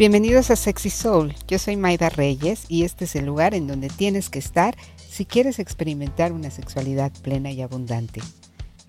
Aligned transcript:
Bienvenidos 0.00 0.50
a 0.50 0.56
Sexy 0.56 0.88
Soul. 0.88 1.34
Yo 1.46 1.58
soy 1.58 1.76
Maida 1.76 2.08
Reyes 2.08 2.64
y 2.68 2.84
este 2.84 3.04
es 3.04 3.14
el 3.16 3.26
lugar 3.26 3.52
en 3.52 3.66
donde 3.66 3.90
tienes 3.90 4.30
que 4.30 4.38
estar 4.38 4.74
si 4.96 5.26
quieres 5.26 5.58
experimentar 5.58 6.32
una 6.32 6.50
sexualidad 6.50 7.12
plena 7.20 7.50
y 7.50 7.60
abundante. 7.60 8.22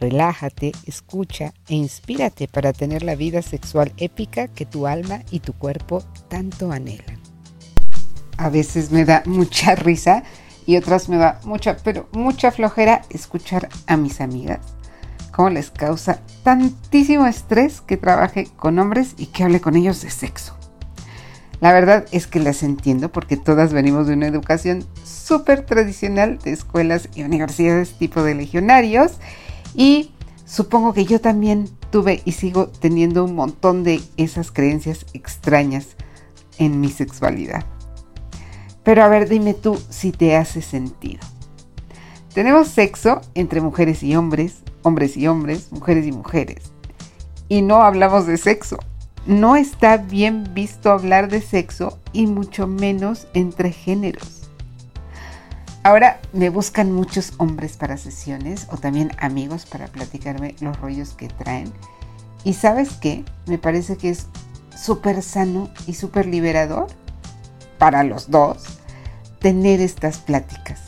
Relájate, 0.00 0.72
escucha 0.84 1.54
e 1.68 1.76
inspírate 1.76 2.48
para 2.48 2.72
tener 2.72 3.04
la 3.04 3.14
vida 3.14 3.42
sexual 3.42 3.92
épica 3.98 4.48
que 4.48 4.66
tu 4.66 4.88
alma 4.88 5.22
y 5.30 5.38
tu 5.38 5.52
cuerpo 5.52 6.02
tanto 6.26 6.72
anhelan. 6.72 7.20
A 8.36 8.48
veces 8.48 8.90
me 8.90 9.04
da 9.04 9.22
mucha 9.26 9.76
risa 9.76 10.24
y 10.66 10.76
otras 10.76 11.08
me 11.08 11.18
da 11.18 11.38
mucha, 11.44 11.76
pero 11.84 12.08
mucha 12.10 12.50
flojera 12.50 13.02
escuchar 13.10 13.68
a 13.86 13.96
mis 13.96 14.20
amigas. 14.20 14.58
Cómo 15.30 15.50
les 15.50 15.70
causa 15.70 16.20
tantísimo 16.42 17.28
estrés 17.28 17.80
que 17.80 17.96
trabaje 17.96 18.48
con 18.56 18.80
hombres 18.80 19.14
y 19.16 19.26
que 19.26 19.44
hable 19.44 19.60
con 19.60 19.76
ellos 19.76 20.02
de 20.02 20.10
sexo. 20.10 20.56
La 21.60 21.72
verdad 21.72 22.06
es 22.12 22.26
que 22.26 22.38
las 22.38 22.62
entiendo 22.62 23.10
porque 23.10 23.36
todas 23.36 23.72
venimos 23.72 24.06
de 24.06 24.14
una 24.14 24.26
educación 24.26 24.84
súper 25.04 25.64
tradicional 25.64 26.38
de 26.38 26.52
escuelas 26.52 27.08
y 27.14 27.22
universidades 27.22 27.96
tipo 27.98 28.22
de 28.22 28.34
legionarios 28.34 29.12
y 29.74 30.10
supongo 30.44 30.92
que 30.92 31.06
yo 31.06 31.20
también 31.20 31.68
tuve 31.90 32.20
y 32.24 32.32
sigo 32.32 32.68
teniendo 32.68 33.24
un 33.24 33.34
montón 33.34 33.84
de 33.84 34.00
esas 34.16 34.50
creencias 34.50 35.06
extrañas 35.14 35.96
en 36.58 36.80
mi 36.80 36.90
sexualidad. 36.90 37.64
Pero 38.82 39.02
a 39.02 39.08
ver, 39.08 39.28
dime 39.28 39.54
tú 39.54 39.80
si 39.88 40.12
te 40.12 40.36
hace 40.36 40.62
sentido. 40.62 41.20
Tenemos 42.34 42.68
sexo 42.68 43.22
entre 43.34 43.62
mujeres 43.62 44.02
y 44.02 44.14
hombres, 44.14 44.58
hombres 44.82 45.16
y 45.16 45.26
hombres, 45.26 45.72
mujeres 45.72 46.06
y 46.06 46.12
mujeres. 46.12 46.70
Y 47.48 47.62
no 47.62 47.82
hablamos 47.82 48.26
de 48.26 48.36
sexo, 48.36 48.78
no 49.26 49.56
está 49.56 49.96
bien 49.96 50.54
visto 50.54 50.90
hablar 50.90 51.28
de 51.28 51.40
sexo 51.40 51.98
y 52.12 52.26
mucho 52.26 52.66
menos 52.66 53.26
entre 53.34 53.72
géneros. 53.72 54.48
Ahora 55.82 56.20
me 56.32 56.48
buscan 56.48 56.92
muchos 56.92 57.32
hombres 57.38 57.76
para 57.76 57.96
sesiones 57.96 58.66
o 58.70 58.76
también 58.76 59.12
amigos 59.18 59.66
para 59.66 59.86
platicarme 59.86 60.54
los 60.60 60.78
rollos 60.80 61.10
que 61.10 61.28
traen. 61.28 61.72
Y 62.44 62.54
sabes 62.54 62.90
qué? 63.00 63.24
Me 63.46 63.58
parece 63.58 63.96
que 63.96 64.10
es 64.10 64.26
súper 64.76 65.22
sano 65.22 65.70
y 65.86 65.94
súper 65.94 66.26
liberador 66.26 66.86
para 67.78 68.04
los 68.04 68.30
dos 68.30 68.64
tener 69.40 69.80
estas 69.80 70.18
pláticas. 70.18 70.80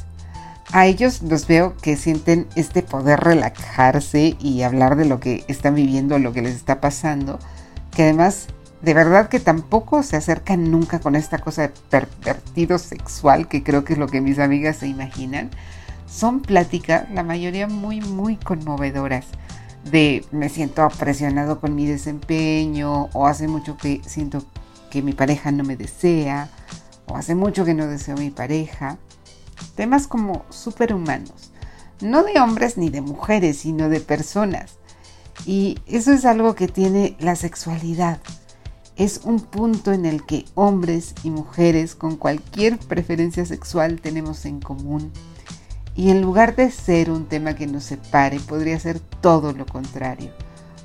A 0.72 0.86
ellos 0.86 1.22
los 1.22 1.47
veo 1.47 1.77
que 1.77 1.97
sienten 1.97 2.47
este 2.55 2.83
poder 2.83 3.20
relajarse 3.20 4.36
y 4.39 4.62
hablar 4.62 4.97
de 4.97 5.06
lo 5.06 5.19
que 5.19 5.44
están 5.48 5.75
viviendo, 5.75 6.19
lo 6.19 6.33
que 6.33 6.42
les 6.42 6.55
está 6.55 6.81
pasando 6.81 7.39
que 7.98 8.04
además 8.04 8.46
de 8.80 8.94
verdad 8.94 9.28
que 9.28 9.41
tampoco 9.41 10.04
se 10.04 10.14
acercan 10.14 10.70
nunca 10.70 11.00
con 11.00 11.16
esta 11.16 11.38
cosa 11.38 11.62
de 11.62 11.70
pervertido 11.91 12.78
sexual, 12.78 13.48
que 13.48 13.64
creo 13.64 13.82
que 13.82 13.94
es 13.94 13.98
lo 13.98 14.06
que 14.06 14.20
mis 14.20 14.38
amigas 14.38 14.77
se 14.77 14.86
imaginan. 14.86 15.50
Son 16.08 16.41
pláticas, 16.41 17.10
la 17.10 17.24
mayoría 17.24 17.66
muy, 17.66 18.00
muy 18.00 18.36
conmovedoras, 18.36 19.26
de 19.91 20.24
me 20.30 20.48
siento 20.48 20.88
presionado 20.96 21.60
con 21.60 21.74
mi 21.74 21.86
desempeño, 21.86 23.08
o 23.14 23.26
hace 23.26 23.48
mucho 23.48 23.76
que 23.76 24.00
siento 24.06 24.44
que 24.92 25.02
mi 25.02 25.12
pareja 25.12 25.50
no 25.50 25.64
me 25.64 25.74
desea, 25.74 26.50
o 27.08 27.16
hace 27.16 27.34
mucho 27.34 27.64
que 27.64 27.74
no 27.74 27.88
deseo 27.88 28.14
a 28.14 28.20
mi 28.20 28.30
pareja. 28.30 28.96
Temas 29.74 30.06
como 30.06 30.44
superhumanos, 30.50 31.50
no 32.00 32.22
de 32.22 32.38
hombres 32.38 32.78
ni 32.78 32.91
de 32.91 33.00
mujeres, 33.00 33.58
sino 33.58 33.88
de 33.88 33.98
personas 33.98 34.78
y 35.47 35.78
eso 35.86 36.12
es 36.12 36.25
algo 36.25 36.55
que 36.55 36.69
tiene 36.69 37.16
la 37.21 37.37
sexualidad. 37.37 38.19
Es 38.97 39.21
un 39.25 39.41
punto 39.41 39.93
en 39.93 40.06
el 40.06 40.26
que 40.26 40.44
hombres 40.54 41.15
y 41.22 41.31
mujeres 41.31 41.94
con 41.94 42.16
cualquier 42.16 42.78
preferencia 42.78 43.47
sexual 43.47 44.00
tenemos 44.00 44.44
en 44.44 44.60
común. 44.60 45.12
Y 45.94 46.10
en 46.10 46.21
lugar 46.21 46.56
de 46.56 46.71
ser 46.71 47.10
un 47.10 47.26
tema 47.26 47.54
que 47.54 47.66
nos 47.66 47.84
separe, 47.84 48.41
podría 48.41 48.78
ser 48.78 49.00
todo 49.00 49.53
lo 49.53 49.66
contrario. 49.66 50.31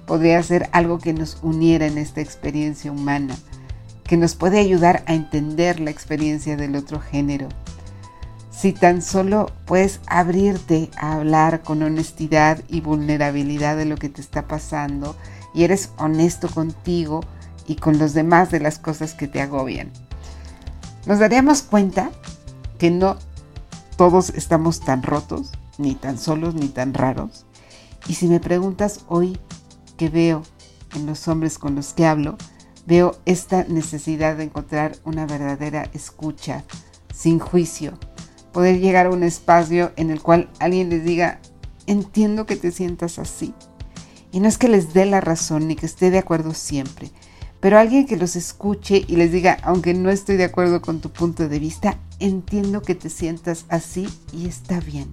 Podría 0.05 0.41
ser 0.43 0.69
algo 0.71 0.99
que 0.99 1.13
nos 1.13 1.37
uniera 1.41 1.85
en 1.87 1.97
esta 1.97 2.21
experiencia 2.21 2.91
humana, 2.91 3.35
que 4.03 4.17
nos 4.17 4.35
puede 4.35 4.59
ayudar 4.59 5.03
a 5.07 5.13
entender 5.13 5.79
la 5.79 5.91
experiencia 5.91 6.57
del 6.57 6.75
otro 6.75 6.99
género, 6.99 7.47
si 8.63 8.71
tan 8.71 9.01
solo 9.01 9.51
puedes 9.65 9.99
abrirte 10.07 10.89
a 10.95 11.15
hablar 11.15 11.63
con 11.63 11.83
honestidad 11.83 12.63
y 12.69 12.79
vulnerabilidad 12.79 13.75
de 13.75 13.83
lo 13.83 13.97
que 13.97 14.07
te 14.07 14.21
está 14.21 14.47
pasando 14.47 15.17
y 15.53 15.65
eres 15.65 15.89
honesto 15.97 16.47
contigo 16.47 17.19
y 17.67 17.75
con 17.75 17.99
los 17.99 18.13
demás 18.13 18.51
de 18.51 18.61
las 18.61 18.79
cosas 18.79 19.15
que 19.15 19.27
te 19.27 19.41
agobian. 19.41 19.91
Nos 21.05 21.19
daríamos 21.19 21.61
cuenta 21.61 22.09
que 22.79 22.89
no 22.89 23.17
todos 23.97 24.29
estamos 24.29 24.79
tan 24.79 25.03
rotos, 25.03 25.51
ni 25.77 25.93
tan 25.93 26.17
solos, 26.17 26.55
ni 26.55 26.69
tan 26.69 26.93
raros. 26.93 27.45
Y 28.07 28.13
si 28.13 28.29
me 28.29 28.39
preguntas 28.39 29.01
hoy 29.09 29.37
qué 29.97 30.07
veo 30.07 30.41
en 30.95 31.05
los 31.05 31.27
hombres 31.27 31.59
con 31.59 31.75
los 31.75 31.91
que 31.91 32.05
hablo, 32.05 32.37
veo 32.85 33.17
esta 33.25 33.65
necesidad 33.65 34.37
de 34.37 34.45
encontrar 34.45 34.95
una 35.03 35.25
verdadera 35.25 35.89
escucha, 35.91 36.63
sin 37.13 37.39
juicio, 37.39 37.99
poder 38.53 38.79
llegar 38.79 39.07
a 39.07 39.11
un 39.11 39.23
espacio 39.23 39.91
en 39.97 40.09
el 40.09 40.21
cual 40.21 40.49
alguien 40.59 40.89
les 40.89 41.03
diga, 41.03 41.39
entiendo 41.87 42.45
que 42.45 42.55
te 42.55 42.71
sientas 42.71 43.19
así. 43.19 43.53
Y 44.31 44.39
no 44.39 44.47
es 44.47 44.57
que 44.57 44.69
les 44.69 44.93
dé 44.93 45.05
la 45.05 45.19
razón 45.19 45.67
ni 45.67 45.75
que 45.75 45.85
esté 45.85 46.09
de 46.09 46.19
acuerdo 46.19 46.53
siempre, 46.53 47.11
pero 47.59 47.77
alguien 47.77 48.05
que 48.05 48.17
los 48.17 48.35
escuche 48.35 49.03
y 49.07 49.15
les 49.15 49.31
diga, 49.31 49.57
aunque 49.63 49.93
no 49.93 50.09
estoy 50.09 50.37
de 50.37 50.43
acuerdo 50.43 50.81
con 50.81 51.01
tu 51.01 51.11
punto 51.11 51.47
de 51.47 51.59
vista, 51.59 51.97
entiendo 52.19 52.81
que 52.81 52.95
te 52.95 53.09
sientas 53.09 53.65
así 53.69 54.07
y 54.31 54.47
está 54.47 54.79
bien. 54.79 55.09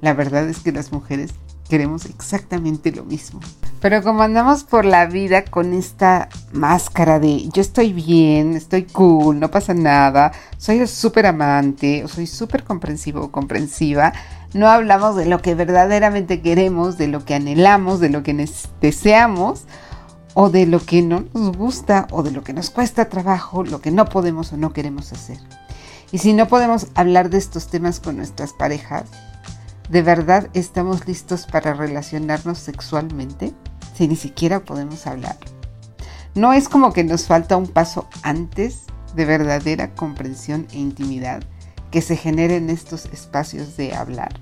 La 0.00 0.14
verdad 0.14 0.48
es 0.48 0.60
que 0.60 0.72
las 0.72 0.90
mujeres 0.90 1.30
queremos 1.72 2.04
exactamente 2.04 2.92
lo 2.92 3.02
mismo. 3.02 3.40
Pero 3.80 4.02
como 4.02 4.20
andamos 4.20 4.62
por 4.62 4.84
la 4.84 5.06
vida 5.06 5.42
con 5.46 5.72
esta 5.72 6.28
máscara 6.52 7.18
de 7.18 7.48
yo 7.48 7.62
estoy 7.62 7.94
bien, 7.94 8.54
estoy 8.56 8.82
cool, 8.82 9.40
no 9.40 9.50
pasa 9.50 9.72
nada, 9.72 10.32
soy 10.58 10.86
súper 10.86 11.24
amante 11.24 12.04
soy 12.08 12.26
súper 12.26 12.64
comprensivo 12.64 13.22
o 13.22 13.32
comprensiva, 13.32 14.12
no 14.52 14.68
hablamos 14.68 15.16
de 15.16 15.24
lo 15.24 15.40
que 15.40 15.54
verdaderamente 15.54 16.42
queremos, 16.42 16.98
de 16.98 17.08
lo 17.08 17.24
que 17.24 17.36
anhelamos, 17.36 18.00
de 18.00 18.10
lo 18.10 18.22
que 18.22 18.46
deseamos 18.82 19.62
o 20.34 20.50
de 20.50 20.66
lo 20.66 20.78
que 20.78 21.00
no 21.00 21.24
nos 21.32 21.56
gusta 21.56 22.06
o 22.10 22.22
de 22.22 22.32
lo 22.32 22.44
que 22.44 22.52
nos 22.52 22.68
cuesta 22.68 23.08
trabajo, 23.08 23.64
lo 23.64 23.80
que 23.80 23.90
no 23.90 24.04
podemos 24.04 24.52
o 24.52 24.58
no 24.58 24.74
queremos 24.74 25.10
hacer. 25.14 25.38
Y 26.10 26.18
si 26.18 26.34
no 26.34 26.48
podemos 26.48 26.88
hablar 26.94 27.30
de 27.30 27.38
estos 27.38 27.68
temas 27.68 27.98
con 27.98 28.18
nuestras 28.18 28.52
parejas, 28.52 29.04
¿De 29.92 30.00
verdad 30.00 30.48
estamos 30.54 31.06
listos 31.06 31.44
para 31.44 31.74
relacionarnos 31.74 32.56
sexualmente 32.56 33.52
si 33.94 34.08
ni 34.08 34.16
siquiera 34.16 34.64
podemos 34.64 35.06
hablar? 35.06 35.36
¿No 36.34 36.54
es 36.54 36.70
como 36.70 36.94
que 36.94 37.04
nos 37.04 37.26
falta 37.26 37.58
un 37.58 37.66
paso 37.66 38.08
antes 38.22 38.84
de 39.14 39.26
verdadera 39.26 39.94
comprensión 39.94 40.66
e 40.72 40.78
intimidad 40.78 41.42
que 41.90 42.00
se 42.00 42.16
genere 42.16 42.56
en 42.56 42.70
estos 42.70 43.04
espacios 43.04 43.76
de 43.76 43.94
hablar? 43.94 44.32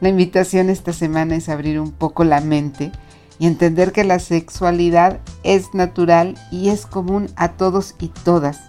La 0.00 0.08
invitación 0.08 0.68
esta 0.68 0.92
semana 0.92 1.36
es 1.36 1.48
abrir 1.48 1.78
un 1.78 1.92
poco 1.92 2.24
la 2.24 2.40
mente 2.40 2.90
y 3.38 3.46
entender 3.46 3.92
que 3.92 4.02
la 4.02 4.18
sexualidad 4.18 5.20
es 5.44 5.74
natural 5.74 6.34
y 6.50 6.70
es 6.70 6.86
común 6.86 7.28
a 7.36 7.52
todos 7.52 7.94
y 8.00 8.08
todas 8.08 8.62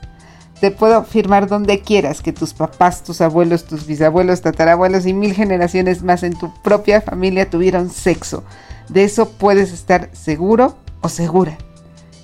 te 0.64 0.72
puedo 0.72 0.96
afirmar 0.96 1.50
donde 1.50 1.82
quieras 1.82 2.22
que 2.22 2.32
tus 2.32 2.54
papás, 2.54 3.04
tus 3.04 3.20
abuelos, 3.20 3.66
tus 3.66 3.86
bisabuelos, 3.86 4.40
tatarabuelos 4.40 5.06
y 5.06 5.12
mil 5.12 5.34
generaciones 5.34 6.04
más 6.04 6.24
en 6.24 6.40
tu 6.40 6.54
propia 6.62 7.02
familia 7.02 7.50
tuvieron 7.50 7.90
sexo. 7.90 8.46
De 8.88 9.04
eso 9.04 9.30
puedes 9.32 9.74
estar 9.74 10.10
seguro 10.14 10.78
o 11.02 11.10
segura. 11.10 11.58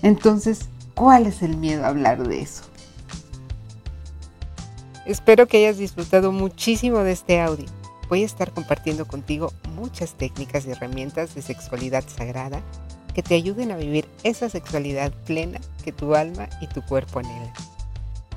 Entonces, 0.03 0.69
¿cuál 0.95 1.25
es 1.25 1.41
el 1.41 1.57
miedo 1.57 1.83
a 1.83 1.89
hablar 1.89 2.25
de 2.25 2.39
eso? 2.39 2.63
Espero 5.05 5.45
que 5.45 5.57
hayas 5.57 5.77
disfrutado 5.77 6.31
muchísimo 6.31 6.99
de 6.99 7.11
este 7.11 7.41
audio. 7.41 7.65
Voy 8.07 8.23
a 8.23 8.25
estar 8.25 8.53
compartiendo 8.53 9.05
contigo 9.05 9.51
muchas 9.75 10.13
técnicas 10.13 10.65
y 10.65 10.71
herramientas 10.71 11.35
de 11.35 11.41
sexualidad 11.41 12.05
sagrada 12.07 12.61
que 13.13 13.21
te 13.21 13.35
ayuden 13.35 13.73
a 13.73 13.75
vivir 13.75 14.07
esa 14.23 14.47
sexualidad 14.47 15.11
plena 15.25 15.59
que 15.83 15.91
tu 15.91 16.15
alma 16.15 16.47
y 16.61 16.67
tu 16.67 16.81
cuerpo 16.83 17.19
anhelan. 17.19 17.51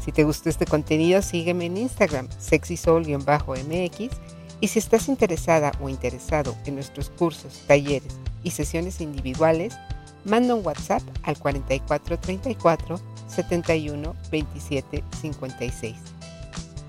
Si 0.05 0.11
te 0.11 0.25
gustó 0.25 0.49
este 0.49 0.67
contenido, 0.67 1.23
sígueme 1.23 1.67
en 1.67 1.77
Instagram, 1.77 2.29
sexysol-mx. 2.41 4.11
Y 4.61 4.69
si 4.69 4.79
estás 4.79 5.09
interesada 5.09 5.73
o 5.81 5.89
interesado 5.89 6.57
en 6.67 6.77
nuestros 6.77 7.11
cursos, 7.11 7.63
talleres 7.67 8.17
y 8.43 8.51
sesiones 8.51 9.01
individuales, 9.01 9.75
manda 10.25 10.55
un 10.55 10.65
WhatsApp 10.65 11.03
al 11.23 11.39
4434 11.39 13.01
71 13.29 14.17
27 14.31 15.05
56. 15.21 15.97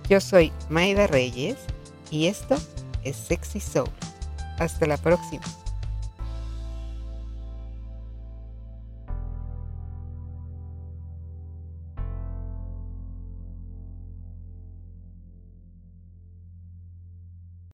Yo 0.10 0.20
soy 0.20 0.52
Maida 0.70 1.08
Reyes 1.08 1.58
y 2.12 2.28
esto 2.28 2.56
es 3.04 3.16
Sexy 3.16 3.60
Soul. 3.60 3.90
Hasta 4.60 4.86
la 4.86 4.98
próxima. 4.98 5.44